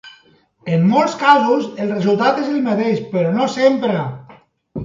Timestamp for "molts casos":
0.93-1.67